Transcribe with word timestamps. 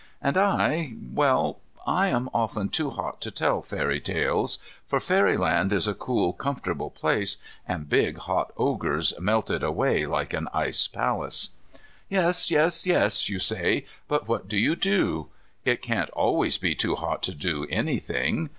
And 0.19 0.35
I, 0.35 0.93
well, 0.99 1.59
I 1.85 2.07
am 2.07 2.27
often 2.33 2.69
too 2.69 2.89
hot 2.89 3.21
to 3.21 3.29
tell 3.29 3.61
fairy 3.61 3.99
tales. 3.99 4.57
For 4.87 4.99
fairyland 4.99 5.71
is 5.71 5.87
a 5.87 5.93
cool, 5.93 6.33
comfortable 6.33 6.89
place, 6.89 7.37
and 7.67 7.87
big, 7.87 8.17
hot 8.17 8.51
Ogres 8.57 9.13
melt 9.19 9.51
it 9.51 9.61
away 9.61 10.07
like 10.07 10.33
an 10.33 10.47
ice 10.55 10.87
palace. 10.87 11.49
"Yes, 12.09 12.49
yes, 12.49 12.87
yes," 12.87 13.29
you 13.29 13.37
say, 13.37 13.85
"but 14.07 14.27
what 14.27 14.47
do 14.47 14.57
you 14.57 14.75
do? 14.75 15.27
It 15.65 15.83
can't 15.83 16.09
always 16.09 16.57
be 16.57 16.73
too 16.73 16.95
hot 16.95 17.21
to 17.21 17.35
do 17.35 17.67
anything." 17.69 18.49